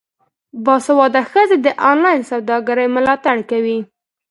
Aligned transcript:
باسواده 0.65 1.21
ښځې 1.31 1.57
د 1.65 1.67
انلاین 1.89 2.21
سوداګرۍ 2.31 2.87
ملاتړ 2.95 3.37
کوي. 3.51 3.79